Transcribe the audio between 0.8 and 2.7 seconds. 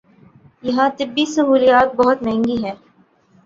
طبی سہولیات بہت مہنگی